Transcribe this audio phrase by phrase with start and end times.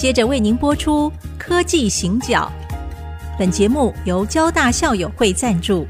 [0.00, 2.50] 接着为您播出《科技行脚》。
[3.38, 5.86] 本节目由交大校友会赞助。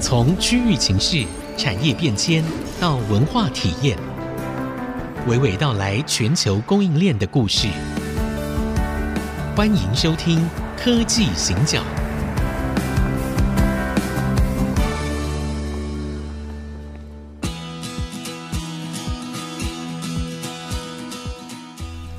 [0.00, 1.24] 从区域情势、
[1.56, 2.44] 产业变迁
[2.80, 3.98] 到文化体验，
[5.26, 7.66] 娓娓道来全球供应链的故事。
[9.56, 10.38] 欢迎收听
[10.76, 11.80] 《科技行脚》。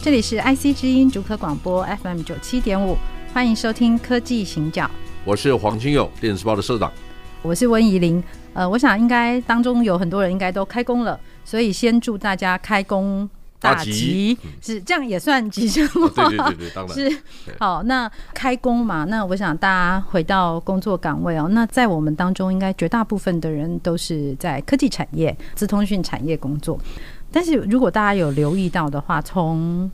[0.07, 2.95] 这里是 IC 之音主科广播 FM 九七点五，
[3.33, 4.85] 欢迎收听《科技行脚》。
[5.25, 6.89] 我是黄金友，电视报的社长。
[7.41, 8.23] 我是温怡玲。
[8.53, 13.83] 呃，我想应该当中有很多人应该都开工了，所以先祝大家开工大吉。
[13.83, 16.29] 大吉是这样也算吉祥话。
[16.29, 17.21] 对对对对，当然是。
[17.59, 21.49] 好，那开工嘛，那我想大家回到工作岗位哦。
[21.51, 26.79] 那在我们当中，应该绝大部分的人都是在科技产业、资通讯产业工作。
[27.29, 29.91] 但是如果大家有留意到的话，从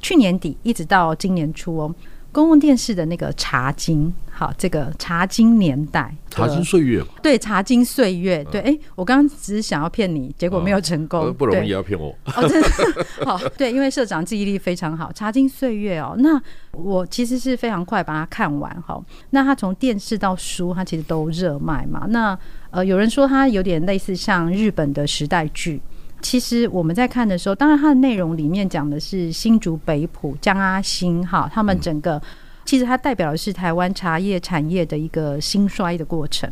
[0.00, 1.94] 去年底一直到今年初哦，
[2.32, 12.68] 公共电视的那个茶经，好，这个茶经年代，茶经岁月嘛，对，茶经岁月，对，哎、欸，我刚刚只是想要骗你，结果没有成功，啊、不容易要骗我，哦，真的，
[13.26, 16.40] 好，对，因为社长记忆力非常好，茶经岁月哦，那
[16.72, 22.38] 我其实是非常快把它看完哈，那它从电视到书，它其实都热卖嘛，那
[22.70, 25.80] 呃，有人说它有点类似像日本的时代剧。
[26.22, 32.20] 其实我们在看的时候，当然它的内容里面讲的是新竹北埔江阿新哈，他们整个
[32.64, 36.50] 其实它代表的是台湾茶叶产业的一个兴衰的过程。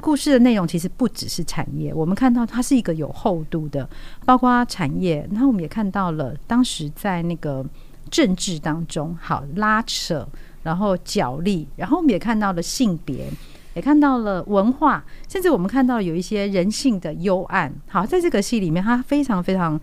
[0.00, 3.88] 故事的内容其实不只是产业，我们看到它是一个有厚度的，
[4.24, 5.28] 包括产业。
[5.30, 7.64] 然后我们也看到了当时在那个
[8.10, 10.26] 政治当中，好拉扯，
[10.64, 13.30] 然后角力，然后我们也看到了性别。
[13.74, 17.72] 也看到了文化，甚至我们看到有一些人性的幽暗。
[17.88, 19.80] 好，在这个戏里面，它非常非常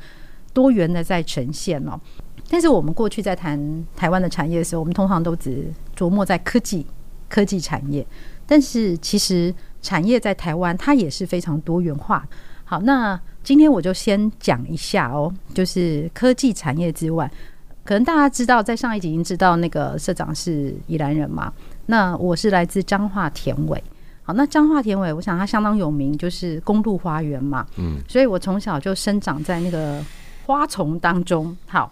[0.53, 1.99] 多元的在呈现哦。
[2.49, 6.85] 但是我们过去在谈台湾的产业的时候，我们通常都只琢磨在科技、
[7.27, 8.05] 科技产业。
[8.45, 12.27] 但是其实产业在台湾，它也是非常多元化。
[12.65, 17.31] 好，那今天我就先讲一下哦，就是科技产业之外，
[17.83, 21.53] 可能大家知道，在上一集已经知道那个社长是宜兰人嘛。
[21.89, 23.83] 那我是来自彰化田尾，
[24.21, 29.99] 好，那彰化田尾，我想它相当有名，就是公路花园嘛，嗯，所以我从小就生长在那个
[30.45, 31.57] 花丛当中。
[31.65, 31.91] 好，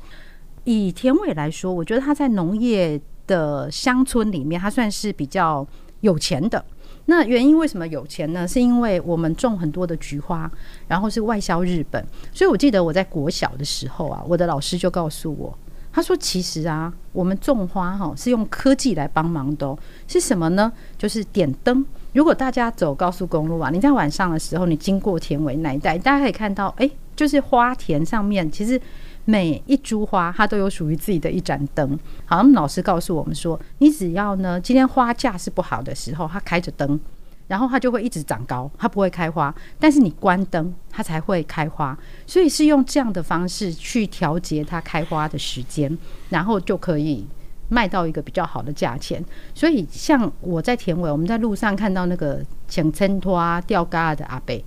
[0.65, 5.65] 以田尾来说，我觉得它在农业的乡村里面，它算是比较
[6.01, 6.63] 有钱的。
[7.05, 8.47] 那原因为什么有钱呢？
[8.47, 10.51] 是因为我们种很多的菊花，
[10.87, 12.05] 然后是外销日本。
[12.31, 15.57] 所以我记得我在国小的时候啊，我的老师就告诉我。
[15.97, 19.75] 他说：“其实啊，我们种花哈是用科技来帮忙的哦。
[20.07, 20.71] 是什么呢？
[20.95, 21.83] 就是点灯。
[22.13, 28.79] 如果大家走高速公路啊，你在晚上的时候，你经过田尾那一带，大家可以看到，哎，就是花田上面，其实
[29.25, 31.97] 每一株花它都有属于自己的一盏灯。
[32.25, 36.99] 好，我们老师告诉我们说，你只要呢，今天花架是不好的时候，它开着灯。”
[37.47, 39.53] 然后它就会一直长高，它不会开花。
[39.79, 41.97] 但是你关灯，它才会开花。
[42.25, 45.97] 所以是用这样的方式去调节它开花的时间，
[46.29, 47.25] 然后就可以
[47.69, 49.23] 卖到一个比较好的价钱。
[49.55, 54.61] 所以像我在田尾，我们在路上看到那个请衬托啊吊嘎的阿伯，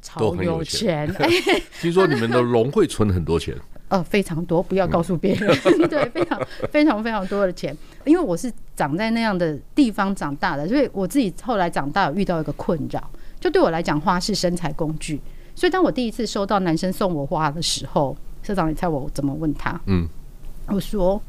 [0.00, 0.34] 超。
[0.36, 1.12] 有钱
[1.80, 3.54] 听说你们的龙会存很多钱。
[3.94, 5.56] 呃，非常多，不要告诉别人。
[5.66, 6.40] 嗯、 对，非常
[6.72, 13.00] 非常非常多的钱，因为我是长在那样的地方长大的，所以我自己后来长大有遇到一个困扰，
[13.38, 15.20] 就对我来讲，花是身材工具。
[15.54, 19.80] 所以当我第一次收到男生送我花的时候，社长，你猜我怎么问他？
[19.86, 20.08] 嗯，
[20.66, 21.22] 我说。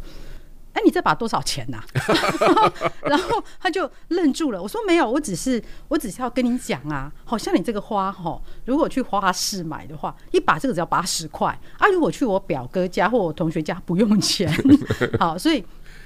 [0.76, 2.74] 哎，你这把多少钱呐、啊？
[3.04, 4.62] 然后他就愣住了。
[4.62, 11.88] 我说没有，我只是我只是要跟你讲啊，好像你这个花哈，如果去花市买的话，一把这个只要八十块啊。
[11.88, 14.54] 如果去我表哥家或我同学家不用钱。
[15.18, 15.64] 好，所以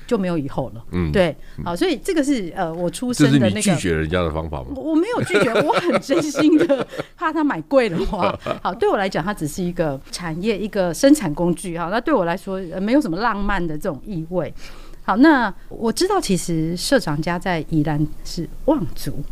[0.08, 0.84] 就没有以后了。
[0.92, 4.68] 嗯，对，好，所以这个是呃我出生的那个拒绝人家的方法吗？
[4.76, 8.38] 我没有拒绝，我很真心的怕他买贵的话。
[8.64, 11.78] 好，对我来讲，它只是一个产业，一个生产工具。
[11.78, 14.54] 哈，那对我来说，没有什么浪漫的这种意味。
[15.04, 19.24] 好，那我知道，其实社长家在宜兰是望族，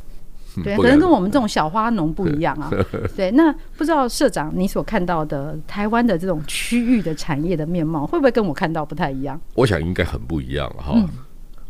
[0.64, 2.72] 对，可能跟我们这种小花农不一样啊。
[3.16, 9.40] 对，那不知道社长你所看到的台湾的这种区域的产业的面貌，会不会跟我看到不太一样？
[9.56, 10.94] 我想应该很不一样哈。
[10.96, 11.08] 嗯、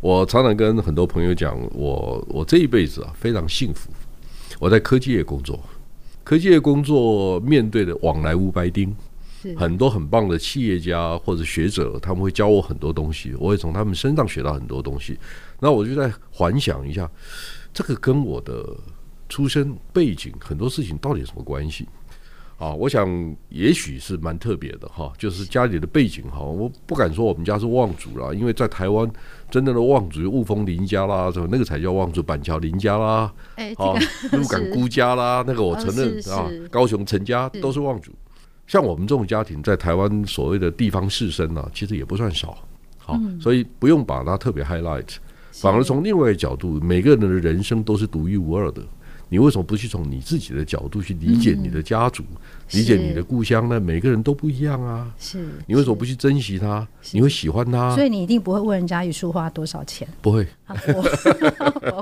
[0.00, 3.90] 我常常跟很多朋友讲，我我这一辈子啊非常幸福，
[4.58, 5.58] 我在科技业工作，
[6.24, 8.94] 科技业工作面对的往来无白丁。
[9.56, 15.16] 很多很棒的企业家或者学者，他们会教我很多东西，我会从他们身上学到很多东西。
[15.60, 17.08] 那我就在幻想一下，
[17.78, 18.76] 这个跟我的
[19.28, 21.86] 出身背景很多事情到底有什么关系？
[22.56, 23.08] 啊，我想
[23.50, 29.08] 也许是蛮特别的哈，就是家里的背景哈，我不敢说我们家是望族啦，因为在台湾
[29.48, 33.94] 真正的望族，雾峰林家啦，什么那个才叫望族，板桥林家啦，哎，啊，
[34.36, 38.10] 鹿港辜家啦，那个我承认啊，高雄陈家都是望族。
[38.66, 42.58] 像我们这种家庭，在台湾所谓的地方士绅呢，其实也不算少，
[42.96, 45.14] 好，所以不用把它特别 highlight，
[45.52, 48.82] 反而从另外一个角度，每个人的人生都是独一无二的。
[49.30, 52.38] 你为什么不去从你自己的角度去理解你的家族，嗯、
[52.70, 53.78] 理解你的故乡呢？
[53.78, 55.12] 每个人都不一样啊。
[55.18, 56.88] 是，你为什么不去珍惜它？
[57.12, 57.94] 你会喜欢它？
[57.94, 60.08] 所以你一定不会问人家一束花多少钱？
[60.22, 61.02] 不会，啊、我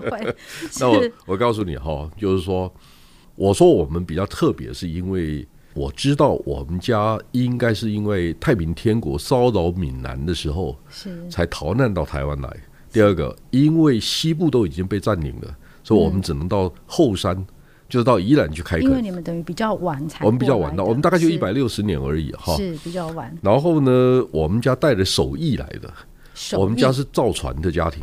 [0.00, 0.36] 不会。
[0.78, 2.72] 那我我告诉你哈，就是说，
[3.34, 5.44] 我说我们比较特别，是因为
[5.74, 12.56] 我知道我们家应该是因为太平天国骚扰闽南的时候，是才逃难到台湾来。
[12.96, 15.54] 第二个，因为西部都已经被占领了。
[15.84, 17.46] 所以我们只能到后山，嗯、
[17.90, 18.84] 就是到宜兰去开垦。
[18.84, 23.36] 因为你们等于比较晚才，我们比较晚到，我们大概就一百六十年而已哈，是比较晚。
[23.42, 25.92] 然后呢，我们家带着手艺来的，
[26.56, 28.02] 我们家是造船的家庭，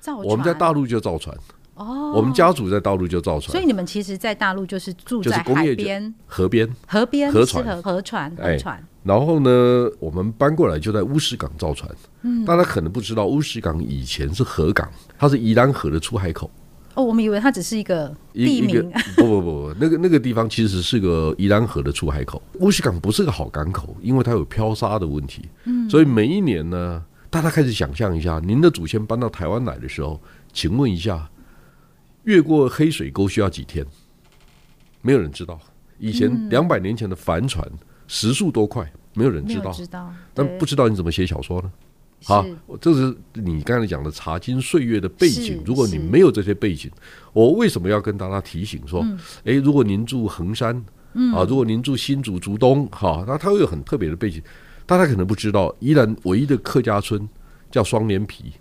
[0.00, 0.16] 造。
[0.16, 1.36] 我们在大陆就造船
[1.80, 3.50] 哦，我们家族在大陆就造船。
[3.52, 8.76] 所以你们其实，在大陆就是住在海边、河边、河边、河船、河船、河船。
[8.76, 11.90] 哎、然后呢，我们搬过来就在乌石港造船。
[12.20, 14.86] 嗯，大家可能不知道，乌石港以前是河港，
[15.18, 16.50] 它是宜兰河的出海口。
[16.94, 18.92] 哦，我们以为它只是一个地名。
[19.16, 22.42] 不不不，那个那个地方其实是个宜兰河的出海口。
[22.58, 25.48] 乌石港不是个好港口，因为它有漂沙的问题。
[25.64, 30.20] 嗯，所以每一年呢，大家开始想象一下，您的祖先搬到台湾来的时候，
[30.52, 31.26] 请问一下，
[32.24, 33.84] 越过黑水沟需要几天？
[35.02, 35.58] 没有人知道。
[35.98, 37.66] 以前两百年前的帆船
[38.06, 38.90] 时速多快？
[39.14, 39.72] 没有人知道。
[39.72, 40.12] 知道。
[40.32, 41.72] 但不知道你怎么写小说呢？
[42.22, 42.44] 好，
[42.80, 45.62] 这是你刚才讲的茶经岁月的背景。
[45.64, 46.90] 如果你没有这些背景，
[47.32, 49.02] 我为什么要跟大家提醒说，
[49.44, 50.76] 哎，如果您住衡山，
[51.34, 54.42] 啊，如果您住新竹竹东，哈，那它会有很特别的背景。
[54.84, 57.26] 大家可能不知道，宜兰唯一的客家村
[57.70, 58.52] 叫双连皮，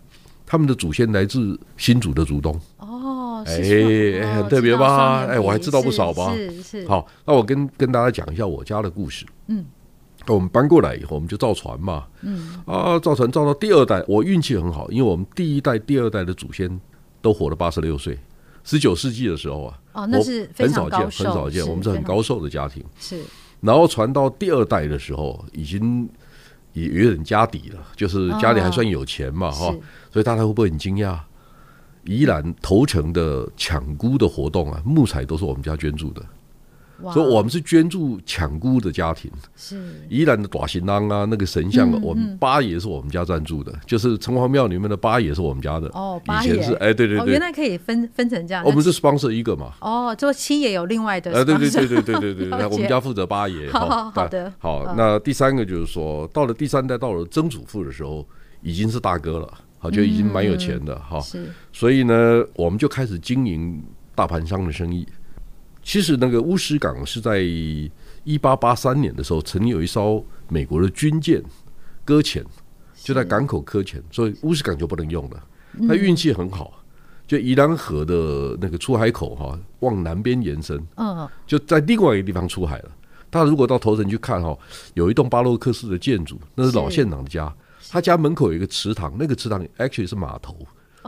[0.45, 2.57] 他们的祖先来自新竹的竹东。
[2.77, 3.08] 哦，
[3.45, 5.25] 哎，很特别吧？
[5.25, 6.33] 哎，我还知道不少吧？
[6.35, 6.87] 是是。
[6.87, 9.25] 好，那我跟跟大家讲一下我家的故事。
[9.47, 9.65] 嗯。
[10.27, 12.05] 我们搬过来以后，我们就造船嘛。
[12.21, 16.79] 嗯啊，造船造到第二代，我运气很好，因为我们第一代、第二代的祖先
[17.21, 18.19] 都活了八十六岁。
[18.63, 21.67] 十九世纪的时候啊，哦，那是非常，很少见，很少见。
[21.67, 22.83] 我们是很高寿的家庭。
[22.99, 23.19] 是。
[23.61, 26.07] 然后传到第二代的时候，已经
[26.73, 29.73] 也有点家底了，就是家里还算有钱嘛，哈。
[30.11, 31.17] 所以大家会不会很惊讶？
[32.09, 36.21] 宜兰头城的抢孤的活动啊，木材都是我们家捐助的。
[37.13, 39.31] 所以，我们是捐助抢孤的家庭。
[39.55, 45.87] 是宜兰的大新郎啊，那个神像，我们八爷是我们家赞助的，就是城隍庙里面的八爷是我们家的。
[45.93, 48.65] 哦，以前是哎，对对对，原来可以分分成这样。
[48.65, 49.71] 我们是 sponsor 一个嘛。
[49.79, 51.31] 哦，做七爷有另外的。
[51.31, 53.71] 哎，对对对对对对对，那我们家负责八爷。
[53.71, 54.51] 好好的。
[54.57, 58.27] 好，那第三个就是说，到了第三代，到了曾祖父的时候，
[58.61, 61.19] 已经是大哥了，好，就已经蛮有钱的哈。
[61.21, 61.49] 是。
[61.73, 63.81] 所以呢，我们就开始经营
[64.13, 65.07] 大盘商的生意。
[65.81, 71.41] 其实那个乌石港是在一八八三年的时候，曾经有一艘美国的军舰
[72.03, 72.45] 搁浅，
[72.95, 75.43] 就在港口搁浅，所以乌石港就不能用了。
[75.87, 76.83] 他运气很好，
[77.25, 80.79] 就宜兰河的那个出海口哈，往南边延伸，
[81.47, 82.91] 就在另外一个地方出海了。
[83.29, 84.55] 大家如果到头城去看哈，
[84.95, 87.51] 有一栋巴洛克式的建筑，那是老县长的家，
[87.89, 90.55] 他家门口有一个池塘，那个池塘 actually 是码头，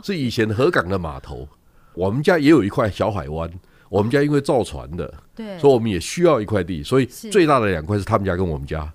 [0.02, 1.48] 是以前河港的码头。
[1.94, 3.50] 我们家也有一块小海湾。
[3.88, 8.90] 我们家因为造船的，对，所以我们也需要一块地，所以最大的两块是他们家跟我们家，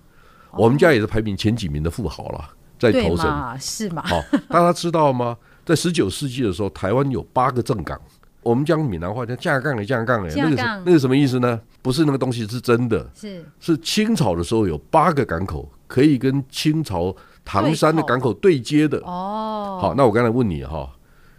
[0.50, 4.02] 我们家也是排名前几名的富豪了，在头城，是吗？
[4.04, 5.38] 好，大家知道吗？
[5.64, 7.96] 在十九世纪的时候，台湾有八个正港，
[8.42, 11.60] 我们讲闽南话叫架杠的架杠的，那个那个什么意思呢？
[11.80, 17.14] 不是那个东西是真的，是是清朝的时候有八个港口可以跟清朝
[17.50, 19.78] 唐山的港口对接的哦。
[19.80, 20.94] 好，那我刚才问你哈，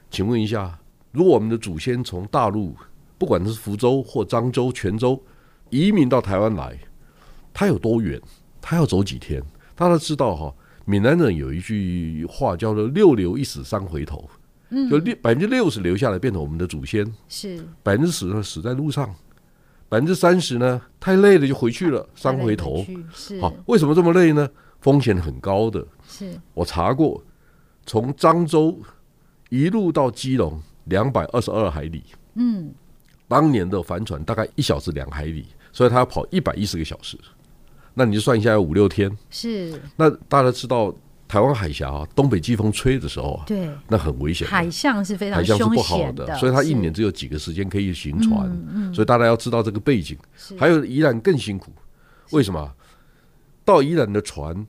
[0.10, 0.76] 请问一下，
[1.12, 2.76] 如果我们的祖先从大陆
[3.20, 5.22] 不管是福州或漳州、泉州
[5.70, 6.76] 移民到台湾来，
[7.54, 8.20] 他有多远？
[8.60, 9.40] 他要走几天？
[9.76, 10.52] 大家都知道哈，
[10.86, 14.28] 闽南人有一句话叫做“六流一死三回头”，
[14.72, 19.14] 嗯就六百分之六十留下来变成我们的祖先，是百分之十呢死在路上，
[19.88, 22.84] 百分之三十呢太累了就回去了，三回头。
[23.14, 24.50] 是好，为什么这么累呢？
[24.82, 25.86] 风险很高的。
[26.08, 27.24] 是我查过，
[27.86, 28.80] 从漳州
[29.50, 32.04] 一路到基隆两百二十二海里。
[32.36, 32.72] 嗯。
[33.28, 37.16] 当年的帆船大概一小时两海里，所以他要跑一百一十个小时，
[37.94, 39.16] 那你就算一下，要五六天。
[39.30, 39.80] 是。
[39.96, 40.92] 那大家知道
[41.28, 50.18] 台湾海峡啊，东北季风吹的时候啊，对，那很危险，海象是非常海象是不好的，的，所以它一年只有几个时间可以行船，嗯嗯、所以大家要知道这个背景。
[50.58, 51.72] 还有宜兰更辛苦，
[52.32, 52.74] 为什么？
[53.70, 54.66] 到宜兰的船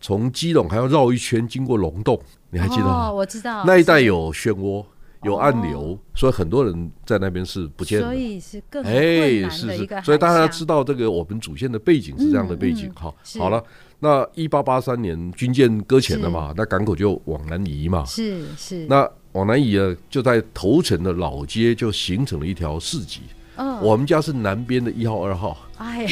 [0.00, 2.18] 从基隆还要绕一圈，经过龙洞，
[2.50, 3.08] 你还记得吗？
[3.08, 4.84] 哦，我知道，那一带有漩涡。
[5.24, 8.06] 有暗流，哦、所以很多人在那边是不见的。
[8.06, 12.88] 所以是更困难的一个、哎、是是，所以大家知道这个我们祖先的背景是这样的背景。
[12.94, 13.60] 哈、嗯，好了，
[13.98, 18.04] 那一八八三年军舰搁浅了嘛，那港口就往南移嘛。
[18.04, 18.86] 是是。
[18.86, 23.22] 那往南移呢，就在头城的老街就形成了一条市集。
[23.58, 25.56] 哦、我们家是南边的一号、二号。
[25.78, 26.06] 哎，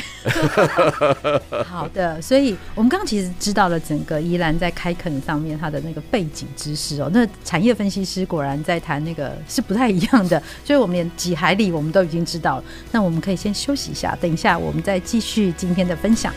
[1.66, 7.10] 好的，所以我们刚刚其实知道了整个宜兰在开垦上面它的那个背景知识哦。
[7.12, 12.64] 那产业分析师果然在谈那个是不太一样的，所以我们连几海里我们都已经知道了。
[12.92, 16.32] 那我们可以先休息一下，等一下我们再继续今天的分享。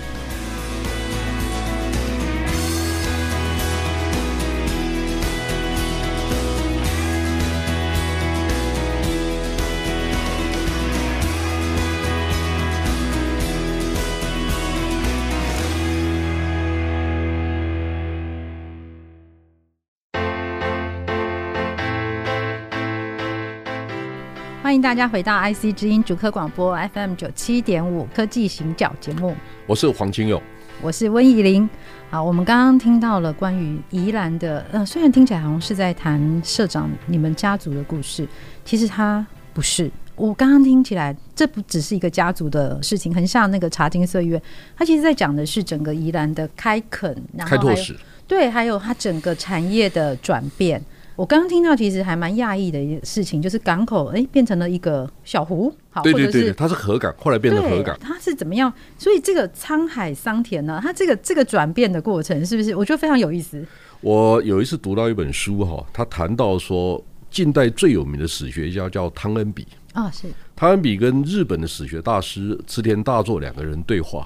[24.80, 29.36] 迎大家回到 IC 之音主客广播 FM 九七点五科技行脚节目。
[29.68, 30.42] 我是黄金勇，
[30.82, 31.70] 我是温怡玲。
[32.10, 38.26] 好，我们刚刚听到了关于宜兰的，呃，虽然听起来好像是在谈社长你们家族的故事，
[38.64, 39.92] 其实它不是。
[40.16, 44.42] 我刚刚听起来，这不只是一个家族的事情，很像那个茶金岁月。
[44.78, 50.82] 它其实在讲的是整个宜兰的开垦，然后开拓史，对，还有它整个产业的转变。
[51.20, 58.72] 我刚刚听到，其实还蛮讶异的一件事情，就是港口哎变成了一个小湖，好，对对对，对，它是河港，后来变成河港，它是怎么样？
[58.98, 62.74] 所以这个沧海桑田呢，它这个这个转变的过程，是不是？
[62.74, 63.62] 我觉得非常有意思。
[64.00, 74.26] 我有一次读到一本书哈，他谈到说，近代最有名的史学家叫汤恩比啊，是汤恩比跟日本的史学大师织田大作两个人对话。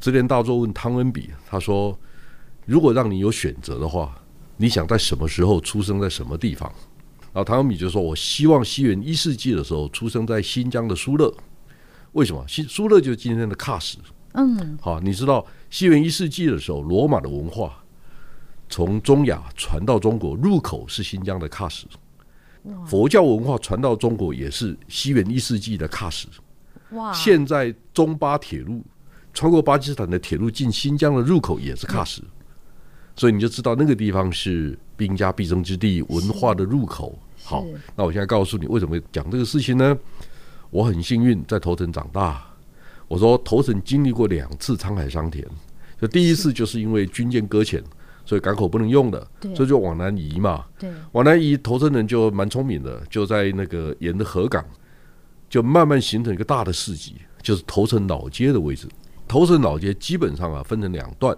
[0.00, 1.98] 织田大作问汤恩比，他说
[2.64, 4.16] ：“如果让你有选择的话。”
[4.56, 6.72] 你想在什么时候出生在什么地方？
[7.32, 11.30] 然后唐小米就说：“我希望西元一世纪的时候出生在新疆的苏勒。
[12.12, 12.42] 为什么？
[12.48, 13.98] 新苏勒就是今天的喀什。
[14.32, 17.84] 嗯，好，你知道西元一世纪的时候，罗马的文化
[18.70, 21.86] 从中亚传到中国，入口是新疆的喀什。
[22.86, 26.26] 佛教文化传到中国也是西元一世纪的喀什。
[26.92, 27.12] 哇！
[27.12, 28.82] 现在中巴铁路
[29.34, 32.22] 穿过巴基斯坦的铁路进新疆的入口也是喀什。
[32.22, 32.30] 嗯
[33.16, 37.18] 所以你就知道那个地方是兵家必争之地，文化的入口。
[37.42, 39.96] 好，那我现在告诉你为什么讲这个事情呢？
[40.70, 42.44] 我很幸运在头城长大。
[43.08, 45.46] 我说头城经历过两次沧海桑田，
[46.00, 47.80] 就第一次就是因为军舰搁浅，
[48.24, 50.64] 所以港口不能用了，所以就往南移嘛。
[51.12, 54.64] 往南移，头城人就蛮聪明的，就在那个沿着河港，
[55.48, 58.88] 就慢慢形成一个大的市集，就是头城老街的位置。
[59.28, 61.36] 头城老街基本上啊分成两段。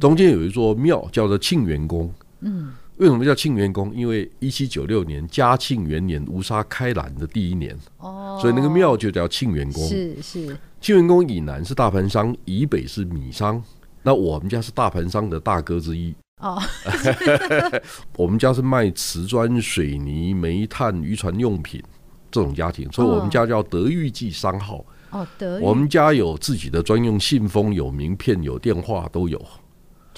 [0.00, 2.12] 中间有一座庙叫做庆元宫。
[2.40, 3.94] 嗯，为什么叫庆元宫？
[3.94, 9.86] 因为一七九六年嘉庆元年乌沙开兰的第一年，哦，所以那个庙就叫庆元宫。
[9.88, 13.62] 是是，庆元宫以南是大盘商，以北是米商。
[14.02, 16.14] 那我们家是大盘商的大哥之一。
[16.40, 16.58] 哦，
[18.16, 21.82] 我们家是卖瓷砖、水泥、煤炭、渔船用品
[22.30, 24.82] 这种家庭，所以我们家叫德裕记商号。
[25.10, 25.26] 哦。
[25.60, 29.38] 我们家有自己的专用信封，有名片，有电话，都有。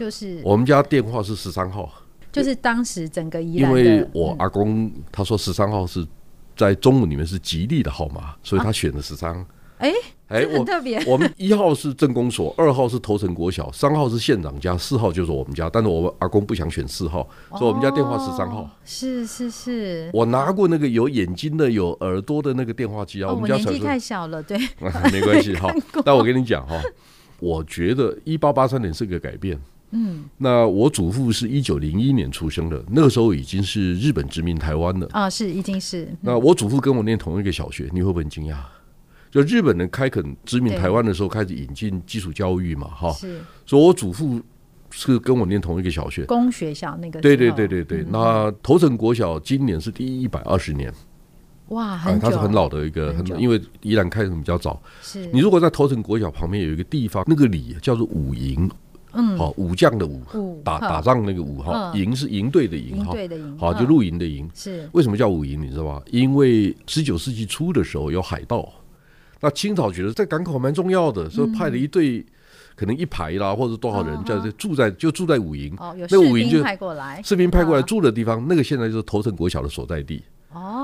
[0.02, 1.88] 就是我们家电话是十三号，
[2.32, 6.04] 就是当时整个宜兰，因为我阿公他说十三号是
[6.56, 9.47] 在中文里面是吉利的号码，所以他选了十三。
[9.78, 9.92] 哎
[10.26, 11.00] 哎，很特别。
[11.06, 15.71] 我们一号是镇公所， 二号是头城国小，三号是县长家，四号就是我们家。
[15.73, 18.68] 但是我们阿公不想选四号，所以我们家电话十三号。
[18.85, 23.32] 是是是，我拿过那个有眼睛的、有耳朵的那个电话机啊。
[23.32, 24.59] 我们家年纪太小了，对，
[25.12, 25.73] 没关系哈。
[26.04, 26.80] 但我跟你讲哈，
[27.38, 29.56] 我觉得一八八三年是个改变。
[29.94, 36.08] 嗯，那我祖父是一九零一年出生的，那个时候已经是日本殖民台湾了啊，是已经是。
[36.22, 38.56] 那我祖父跟我念同一个小学，你会不会很惊讶？
[39.30, 43.40] 就日本人开垦殖民台湾的时候，开始引进基础教育嘛，哈，是。
[43.66, 44.40] 所以我祖父
[44.90, 47.20] 是跟我念同一个小学，公学校那个。
[47.20, 50.90] 对对对对对，那头城国小今年是第一百二十年，
[51.68, 54.80] 哇，它是很老的一个，很因为宜兰开垦比较早。
[55.02, 58.70] 是你如果在头城国小旁边有一个地方，那个里叫做五营。
[59.14, 63.14] 嗯，好，武将的武，打打仗那个武哈，营是营队的营哈，
[63.59, 64.49] 好，就露营的营。
[64.54, 64.88] 是。
[64.92, 65.61] 为什么叫武营？
[65.61, 66.02] 你知道吧？
[66.11, 68.69] 因为十九世纪初的时候有海盗，
[69.40, 72.25] 那清朝觉得在港口蛮重要的，所以派了一队
[72.75, 80.23] 可能一排啦，或者多少人在这哦住在就住在武营，哦，有那个武营就士兵派过来，士兵派过来哦住的地方，那个现在就是头城国小的所在地。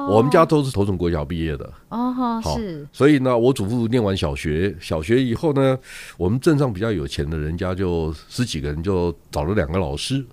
[0.08, 2.86] 哦，我们家都是头城国小毕业的，哦哈好是。
[2.92, 5.78] 所以呢，我祖父念完小学，小学以后呢，
[6.16, 10.24] 我们镇上比较有钱的人家就十几个人就找了两个老师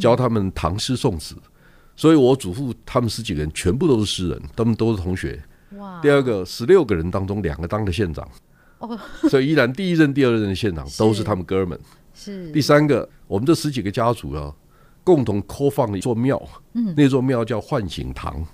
[0.00, 1.36] 教他们唐诗宋词，
[1.94, 5.40] 所以我祖父他们十几个人全部都是诗人，他们都是同学。
[5.76, 8.28] 哇，第二个，十六个人当中两个当了县长，
[8.78, 8.98] 哦。
[9.30, 11.78] 所以依然第一任、第二任的县长都是他们哥们。
[12.12, 12.50] 是。
[12.50, 14.52] 第三个，我们这十几个家族啊，
[15.04, 16.92] 共同开放了一座庙，嗯。
[16.96, 18.44] 那座庙叫唤醒堂。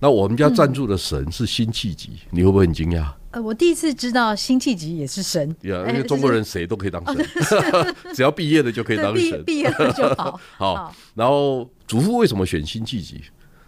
[0.00, 3.06] 那我们家赞助的神是辛弃疾，你会不会很惊讶？
[3.32, 7.26] 呃，我第一次知道辛弃疾也是神，呀，哎因为中国人谁都可以当神，
[8.14, 9.44] 只要毕业的就可以对当神。
[9.44, 13.20] 毕毕业了就 好，好，然后祖父为什么选辛弃疾？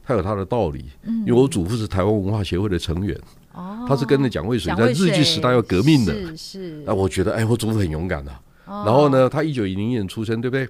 [0.05, 3.17] 他有他的道理，因为我祖父是台湾文化协会的成员，
[3.53, 6.13] 哦，他是跟着蒋渭水在日据时代要革命的。
[6.13, 8.41] 是是，那我觉得，哎，我祖父很勇敢啊。
[8.67, 10.69] 哦然后呢，他一九一零年出生，对不对？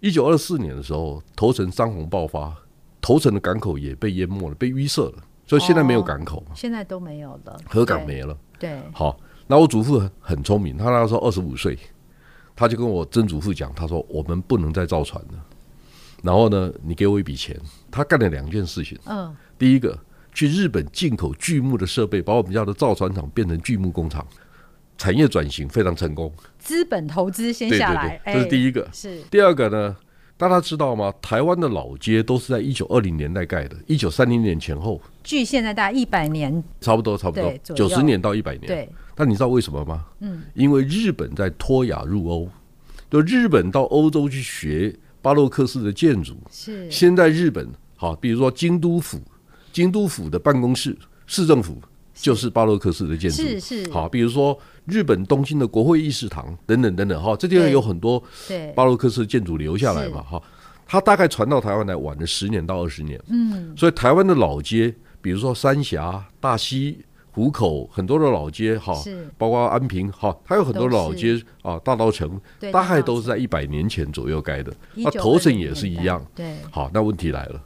[0.00, 2.54] 一九二四年的时候，头城山洪爆发，
[3.00, 8.36] 头城的港口也被淹没了，被淤塞了，所以现在没有港口，现在都没有了，河港没了。
[8.58, 11.78] 对，好，那我祖父很很聪明，他那时候二十五岁，
[12.54, 15.44] 他就跟我曾祖父讲，他说我们不能再造船了。
[16.22, 17.58] 然后呢，你给我一笔钱。
[17.90, 19.98] 他干了两件事情，嗯，第一个
[20.34, 24.24] 去日本进口锯木的设备，把我们家的造船厂变成锯木工厂，
[24.98, 26.30] 产业转型非常成功。
[26.58, 28.86] 资本投资先下来，对，这是第一，一个。
[28.92, 29.96] 是第二个呢，
[30.40, 31.12] 大家知道吗？
[31.20, 38.66] 台湾的老街都是在一九二零年代盖的，一九三零年前后，距现在大概一百年，差不多差不多九十年到一百年。
[38.66, 40.06] 对，但你知道为什么吗？
[40.20, 42.48] 嗯，因为日本在脱亚入欧，
[43.10, 46.34] 就日本到欧洲去学巴洛克式的建筑。
[46.50, 49.20] 是现在日本好，比如说京都府，
[49.74, 51.76] 京都府的办公室、市政府
[52.14, 53.42] 就是巴洛克式的建筑。
[53.42, 58.22] 是是，好，比如说日本东京的国会议事堂等等等等，哈，这地方有很多，
[58.74, 60.42] 巴洛克式建筑留下来嘛，哈，
[60.86, 66.98] 它大概传到台湾来晚了十年到二十年，嗯，所以台湾的老街，比如说三峡、大溪、
[67.32, 69.28] 湖口，很多的老街，哈，是。
[69.38, 72.40] 包括安平，哈，它有很多老街啊，大稻城，
[72.72, 74.72] 大概都是在一百年前左右盖的。
[74.94, 76.24] 那头城也是一样。
[76.34, 77.62] 对，好，那问题来了，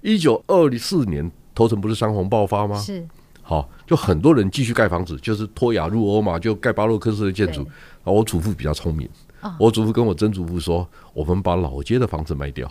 [0.00, 2.76] 一九二四年头城不是山洪爆发吗？
[2.78, 3.06] 是
[3.50, 7.70] 好，就很多人继续盖房子，就是脱亚入欧嘛，就盖巴洛克式的建筑对。
[8.04, 9.08] 然后我祖父比较聪明，
[9.40, 12.70] 哦我祖父跟我曾祖父说，我们把老街的房子卖掉，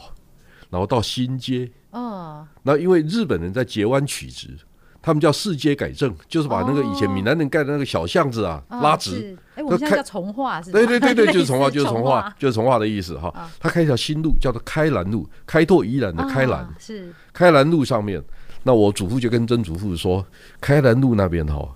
[0.69, 1.69] 然后到新街。
[1.91, 4.57] 哦，那因为日本人在截弯取直，
[5.01, 9.19] 他们叫四街改正，就是把那个以前闽南人盖的那个小巷子啊哦拉直。
[9.19, 13.51] 是，哎，我们现在叫从化，是吧对对对对， 就是从化，就是从化，就是从化的意思哈啊。
[13.59, 16.61] 他开一条新路，叫做开兰路，开拓宜兰的开兰。
[16.61, 18.23] 啊是开兰路上面，
[18.63, 20.25] 那我祖父就跟曾祖父说，
[20.59, 21.67] 开兰路那边哈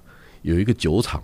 [0.42, 1.24] 有一个酒厂，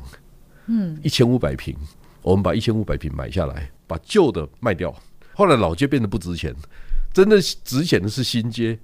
[0.68, 1.76] 嗯，一千五百平，
[2.22, 4.94] 我们把一千五百平买下来，把旧的卖掉。
[5.34, 6.56] 后来老街变得不值钱，
[7.14, 8.80] 真的值钱的是新街，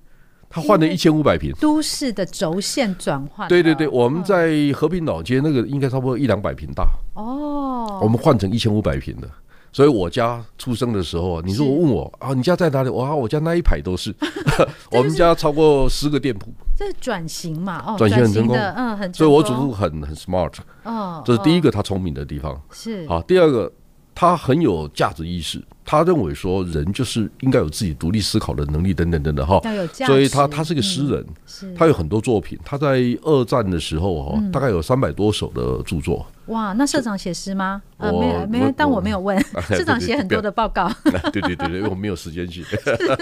[0.50, 1.54] 他换了一千五百平。
[1.62, 9.30] 都市的轴线转换，对对对，我们嗯在和平老街那个应该差不多一两百平大，哦，我们换成一千五百平的。
[9.76, 12.90] 所以我家出生的时候啊，你如果问我啊，你家在哪里？
[12.92, 14.16] 哇，我家那一排都是，
[14.90, 18.56] 我们家超过十个店铺，这是转型嘛，哦，转型很成功。
[18.56, 20.54] 的，嗯，很，所以我祖父很很 smart，
[20.86, 22.58] 哦，这是第一个个他聪明的地方。
[22.72, 23.06] 是。
[23.10, 23.70] 好，第二个
[24.16, 29.62] 他很有价值意识，他认为说人就是应该有自己独立思考的能力等等等等哈。
[30.08, 32.58] 所以他他是个诗人，是他有很多作品。
[32.64, 36.26] 他在二战的时候哈，大概有三百多首的著作。
[36.46, 37.82] 哇，那社长写诗吗？
[37.98, 42.64] 呃，没有没有，我当我没有问， 社长写很多的报告，对 对对对，因为我没有时间写。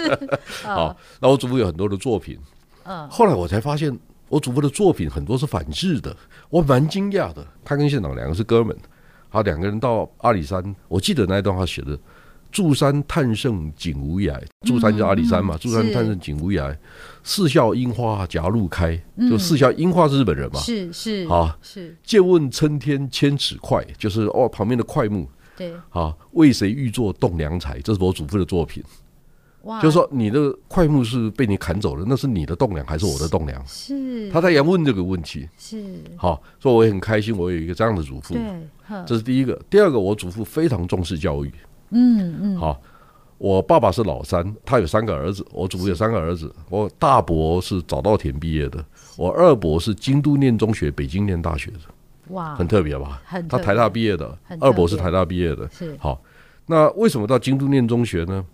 [0.64, 2.38] 哦好，那我祖父有很多的作品。
[2.84, 6.14] 嗯，后来我才发现，我祖父的作品很多是反制的，
[6.50, 7.44] 我蛮惊讶的。
[7.64, 8.76] 他跟县长两个是哥们，
[9.34, 11.98] 好，两个人到阿里山，我记得那一段话写的
[12.52, 16.72] “祝山探胜景无涯”，祝山叫阿里山嘛，嗯祝山探胜景无涯，
[17.24, 18.96] 四笑樱花夹路开，
[19.28, 20.60] 就四笑樱花是日本人嘛。
[20.60, 27.80] 是是，啊，是，借问春天千尺快，就是哦旁边的快木对，啊，为谁欲作栋梁材？
[27.80, 28.84] 这是我祖父的作品。
[29.64, 33.66] 哇，就是说你的快木是被你砍走了，那是你的栋梁还是我的栋梁？
[33.66, 35.48] 是，他在要问这个问题。
[35.58, 35.82] 是，
[36.16, 38.34] 好，所以我也很开心，我有一个这样的祖父。
[38.34, 39.58] 对，这是第一个。
[39.70, 41.52] 第二个，我祖父非常重视教育。
[41.90, 42.80] 嗯嗯，好，
[43.38, 46.54] 我爸爸是老三，他有三个儿子，我祖父有三个儿子。
[46.68, 48.84] 我大伯是早稻田毕业的，
[49.16, 51.78] 我二伯是京都念中学，北京念大学的，
[52.28, 53.22] 哇，很特别吧？
[53.24, 55.66] 很他台大毕业的二伯是台大毕业的。
[55.70, 56.20] 是，好，
[56.66, 58.44] 那为什么到京都念中学呢？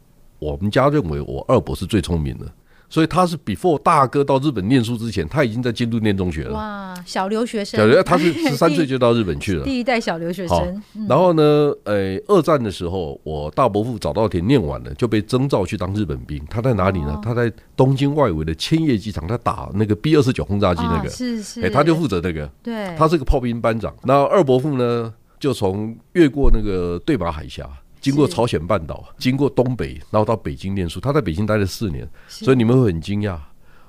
[0.40, 2.46] 我们家认为我二伯是最聪明的，
[2.88, 6.54] 所以他是 before 大哥到日本念书之前，他已经在京都念中学了。
[6.54, 10.82] 哇，小留学生，小留他是 十三岁就到日本去了，第一 代小留学生。
[11.08, 16.42] 然后呢，呃，二战的时候，我大伯父早稻田念完了，就被征召去当日本兵。
[16.48, 17.20] 他在哪里呢？
[17.22, 22.50] 他在东京外围的千叶机场，他打那个 B 二十九轰炸机那个，是是，哎，他就负责那个。
[22.62, 23.94] 对，他是个炮兵班长。
[24.04, 27.68] 那二伯父呢，就从越过那个对马海峡。
[28.00, 30.98] 经过朝鲜半岛，经过东北，然后到北京念书。
[30.98, 33.38] 他在北京待了四年，所以你们会很惊讶。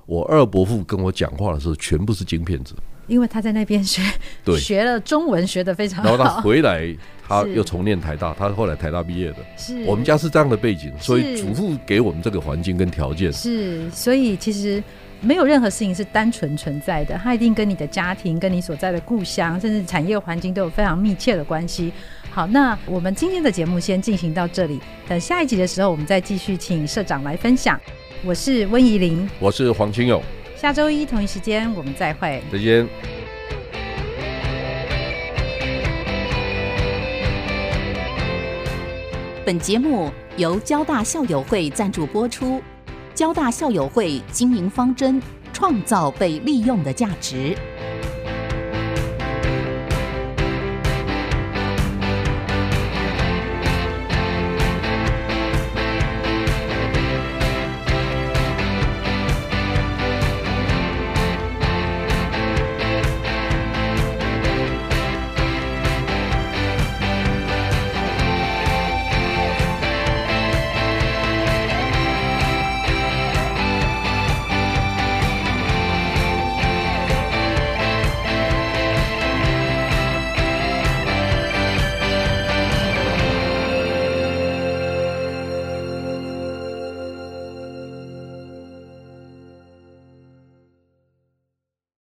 [0.05, 2.75] 我二伯父跟我讲话的时候，全部是京片子，
[3.07, 4.01] 因为他在那边学，
[4.43, 6.09] 对，学了中文，学的非常好。
[6.09, 6.93] 然后他回来，
[7.25, 9.37] 他又重念台大，他后来台大毕业的。
[9.55, 13.31] 是我们家是这样的背景，所以祖父给我们这个环境跟条件。
[13.31, 14.83] 是，所以其实
[15.21, 21.93] 没有任何事情是单纯存在的，他一定跟你的家庭、跟你所在的故乡，甚至产业环境都有非常密切的关系。
[22.33, 24.79] 好，那我们今天的节目先进行到这里。
[25.05, 27.77] 等下一集的时候，我们再继续请社长来分享。
[28.23, 30.23] 我是温怡玲，我是黄清勇。
[30.55, 32.87] 下周一同一时间我们再会，再见。
[39.45, 42.61] 本节目由交大校友会赞助播出。
[43.13, 47.57] 交大校友会经营方针：创造被利用的价值。